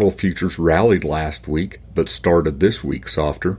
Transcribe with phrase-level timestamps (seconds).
[0.00, 3.58] Cattle futures rallied last week but started this week softer.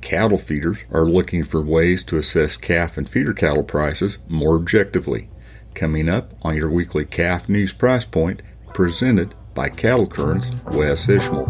[0.00, 5.28] Cattle feeders are looking for ways to assess calf and feeder cattle prices more objectively.
[5.74, 8.40] Coming up on your weekly calf news price point,
[8.72, 11.44] presented by Cattle Currents Wes Ishmael.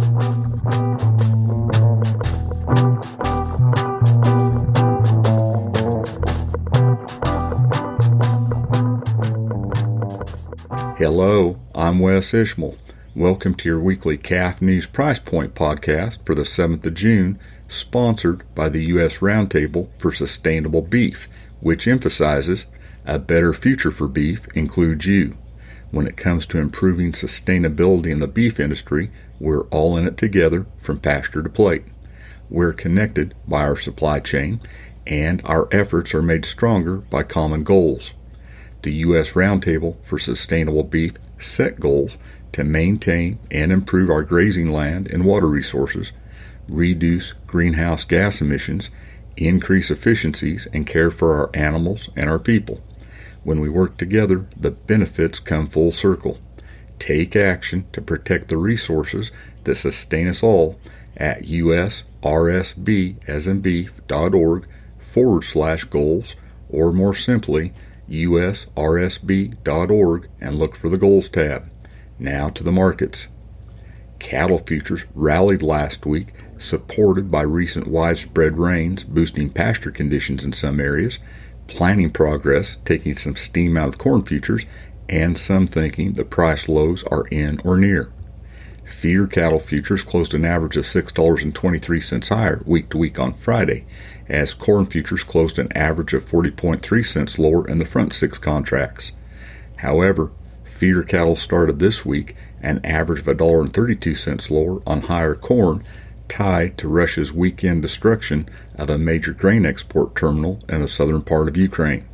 [10.99, 12.77] Hello, I'm Wes Ishmael.
[13.17, 18.43] Welcome to your weekly Calf News Price Point podcast for the 7th of June, sponsored
[18.55, 19.21] by the U.S.
[19.21, 21.27] Roundtable for Sustainable Beef,
[21.61, 22.67] which emphasizes
[23.07, 25.39] a better future for beef includes you.
[25.91, 30.67] When it comes to improving sustainability in the beef industry, we're all in it together
[30.77, 31.85] from pasture to plate.
[32.51, 34.61] We're connected by our supply chain,
[35.07, 38.13] and our efforts are made stronger by common goals.
[38.83, 39.33] The U.S.
[39.33, 42.19] Roundtable for Sustainable Beef set goals
[42.57, 46.11] to maintain and improve our grazing land and water resources,
[46.71, 48.89] reduce greenhouse gas emissions,
[49.37, 52.83] increase efficiencies, and care for our animals and our people.
[53.45, 56.39] When we work together, the benefits come full circle.
[56.99, 59.31] Take action to protect the resources
[59.65, 60.81] that sustain us all
[61.15, 66.37] at usrsb as in beef.org forward slash goals,
[66.71, 67.75] or more simply,
[68.09, 68.79] usrsb.org
[70.41, 71.71] and look for the Goals tab.
[72.19, 73.29] Now to the markets.
[74.19, 80.81] Cattle futures rallied last week, supported by recent widespread rains boosting pasture conditions in some
[80.81, 81.19] areas,
[81.67, 84.65] planting progress taking some steam out of corn futures,
[85.09, 88.11] and some thinking the price lows are in or near.
[88.85, 93.85] Feeder cattle futures closed an average of $6.23 higher week to week on Friday,
[94.29, 99.13] as corn futures closed an average of 40.3 cents lower in the front six contracts.
[99.77, 100.31] However,
[100.77, 105.83] feeder cattle started this week an average of $1.32 lower on higher corn,
[106.29, 111.49] tied to Russia's weekend destruction of a major grain export terminal in the southern part
[111.49, 112.07] of Ukraine.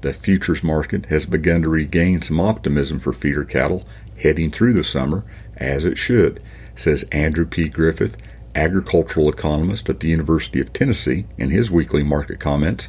[0.00, 3.84] The futures market has begun to regain some optimism for feeder cattle
[4.16, 5.24] heading through the summer,
[5.56, 6.40] as it should,
[6.74, 7.68] says Andrew P.
[7.68, 8.16] Griffith,
[8.54, 12.88] agricultural economist at the University of Tennessee, in his weekly market comments.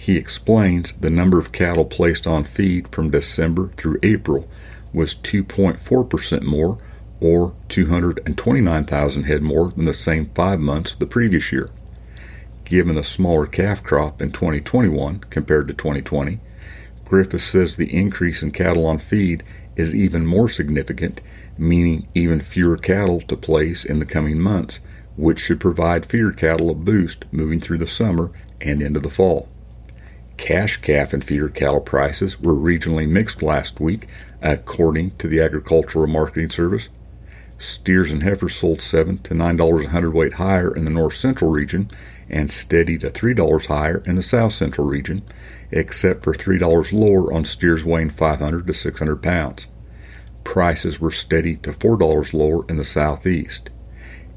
[0.00, 4.48] He explains the number of cattle placed on feed from December through April
[4.92, 6.78] was 2.4% more,
[7.20, 11.68] or 229,000 head more than the same five months the previous year.
[12.64, 16.38] Given the smaller calf crop in 2021 compared to 2020,
[17.04, 19.42] Griffith says the increase in cattle on feed
[19.74, 21.20] is even more significant,
[21.58, 24.78] meaning even fewer cattle to place in the coming months,
[25.16, 28.30] which should provide feeder cattle a boost moving through the summer
[28.60, 29.48] and into the fall.
[30.38, 34.06] Cash calf and feeder cattle prices were regionally mixed last week,
[34.40, 36.88] according to the Agricultural Marketing Service.
[37.58, 41.50] Steers and heifers sold seven to nine dollars a hundredweight higher in the north central
[41.50, 41.90] region,
[42.30, 45.22] and steady to three dollars higher in the south central region,
[45.70, 49.66] except for $3 lower on steers weighing 500 to 600 pounds.
[50.44, 53.70] Prices were steady to $4 lower in the southeast.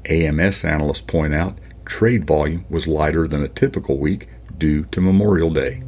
[0.06, 5.50] AMS analysts point out trade volume was lighter than a typical week due to Memorial
[5.50, 5.82] Day.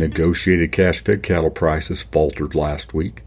[0.00, 3.22] Negotiated cash fed cattle prices faltered last week.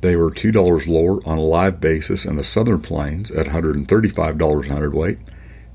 [0.00, 4.68] They were $2 lower on a live basis in the southern plains at $135 a
[4.68, 5.18] hundredweight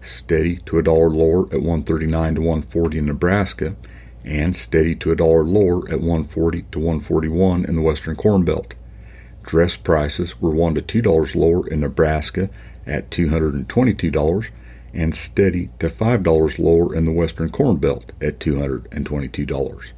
[0.01, 3.78] steady to a dollar lower at 139 to 140 in Nebraska,
[4.25, 8.75] and steady to a dollar lower at 140 to 141 in the western corn belt.
[9.44, 12.50] Dress prices were 1 to 2 dollars lower in Nebraska
[12.85, 14.50] at $222
[14.94, 19.94] and steady to $5 lower in the western corn belt at $222.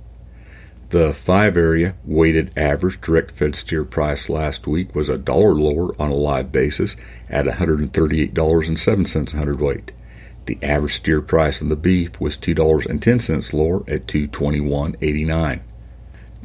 [0.94, 6.00] The five area weighted average direct fed steer price last week was a dollar lower
[6.00, 6.96] on a live basis
[7.28, 9.92] at $138.07 a hundredweight.
[10.46, 15.62] The average steer price on the beef was $2.10 lower at $221.89.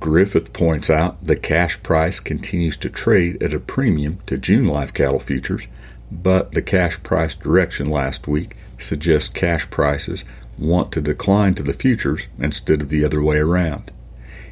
[0.00, 4.94] Griffith points out the cash price continues to trade at a premium to June live
[4.94, 5.66] cattle futures,
[6.10, 10.24] but the cash price direction last week suggests cash prices
[10.56, 13.92] want to decline to the futures instead of the other way around.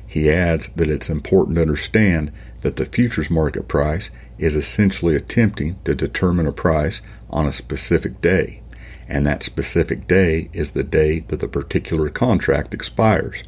[0.07, 5.79] He adds that it's important to understand that the futures market price is essentially attempting
[5.85, 8.63] to determine a price on a specific day,
[9.09, 13.45] and that specific day is the day that the particular contract expires,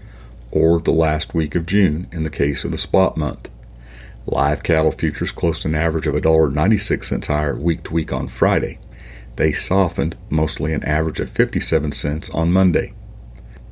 [0.51, 3.51] or the last week of June in the case of the spot month.
[4.27, 8.79] Live cattle futures closed an average of $1.96 higher week to week on Friday.
[9.37, 12.93] They softened mostly an average of 57 cents on Monday.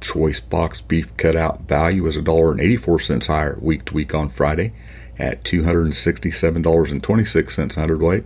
[0.07, 4.73] Choice box beef cutout value is $1.84 higher week to week on Friday,
[5.19, 8.23] at $267.26 hundredweight.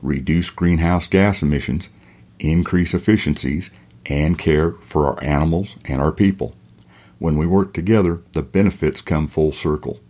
[0.00, 1.90] reduce greenhouse gas emissions,
[2.38, 3.70] increase efficiencies,
[4.06, 6.54] and care for our animals and our people.
[7.18, 10.00] When we work together, the benefits come full circle.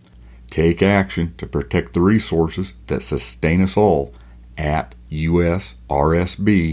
[0.48, 4.14] Take action to protect the resources that sustain us all
[4.56, 6.68] at usrsb.org.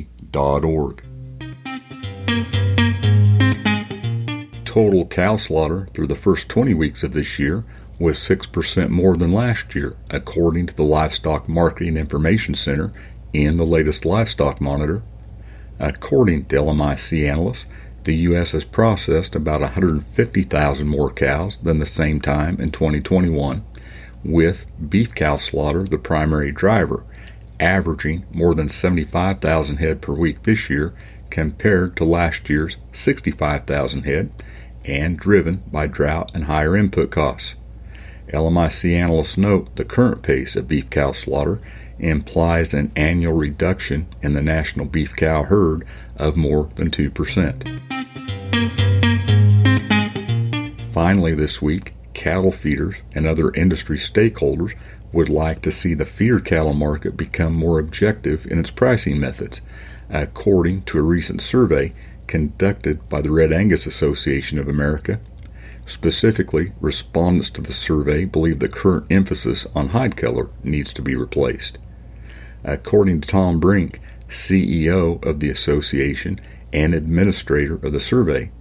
[4.65, 7.65] Total cow slaughter through the first 20 weeks of this year
[7.99, 12.91] was 6% more than last year, according to the Livestock Marketing Information Center
[13.33, 15.01] in the latest Livestock Monitor.
[15.79, 17.65] According to LMIC analysts,
[18.03, 18.53] the U.S.
[18.53, 23.63] has processed about 150,000 more cows than the same time in 2021,
[24.23, 27.03] with beef cow slaughter the primary driver,
[27.59, 30.93] averaging more than 75,000 head per week this year
[31.29, 34.31] compared to last year's 65,000 head,
[34.85, 37.55] and driven by drought and higher input costs.
[38.33, 41.59] LMIC analysts note the current pace of beef cow slaughter
[41.97, 45.83] implies an annual reduction in the national beef cow herd
[46.15, 47.79] of more than 2%.
[50.93, 54.77] Finally, this week, cattle feeders and other industry stakeholders
[55.11, 59.61] would like to see the feeder cattle market become more objective in its pricing methods,
[60.09, 61.93] according to a recent survey
[62.27, 65.19] conducted by the Red Angus Association of America
[65.89, 71.15] Specifically, respondents to the survey believe the current emphasis on hide color needs to be
[71.15, 71.79] replaced.
[72.63, 76.39] According to Tom Brink, CEO of the association
[76.71, 78.51] and administrator of the survey,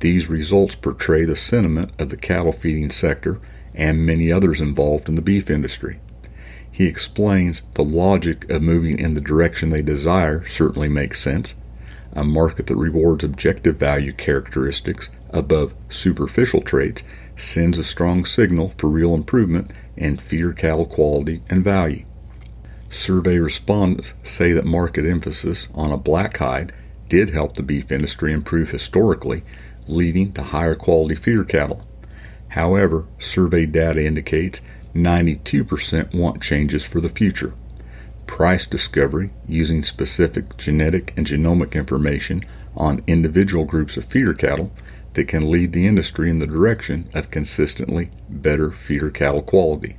[0.00, 3.40] these results portray the sentiment of the cattle feeding sector
[3.76, 6.00] and many others involved in the beef industry.
[6.70, 11.54] He explains the logic of moving in the direction they desire certainly makes sense.
[12.12, 17.02] A market that rewards objective value characteristics above superficial traits
[17.36, 22.04] sends a strong signal for real improvement in feeder cattle quality and value.
[22.90, 26.72] Survey respondents say that market emphasis on a black hide
[27.08, 29.42] did help the beef industry improve historically,
[29.86, 31.85] leading to higher quality feeder cattle.
[32.56, 34.62] However, survey data indicates
[34.94, 37.52] 92% want changes for the future.
[38.26, 42.42] Price discovery using specific genetic and genomic information
[42.74, 44.72] on individual groups of feeder cattle
[45.12, 49.96] that can lead the industry in the direction of consistently better feeder cattle quality.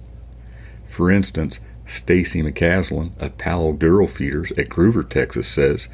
[0.83, 5.89] For instance, Stacy McCaslin of Palo Duro Feeders at Gruver, Texas says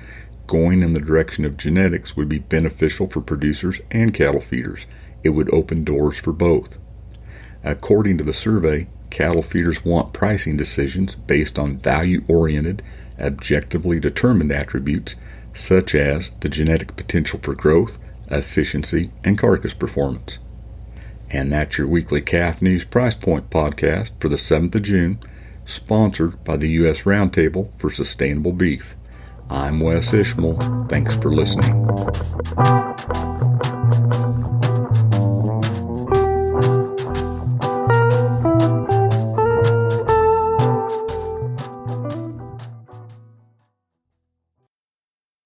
[0.48, 4.86] going in the direction of genetics would be beneficial for producers and cattle feeders.
[5.24, 6.78] It would open doors for both.
[7.64, 12.82] According to the survey, cattle feeders want pricing decisions based on value oriented,
[13.20, 15.16] objectively determined attributes
[15.54, 17.98] such as the genetic potential for growth,
[18.30, 20.40] efficiency, and carcass performance.
[21.30, 25.20] And that's your weekly Calf News Price Point podcast for the 7th of June,
[25.66, 27.04] sponsored by the U.S.
[27.04, 28.96] Roundtable for Sustainable Beef.
[29.50, 30.88] I'm Wes Ishmael.
[30.90, 31.74] Thanks for listening.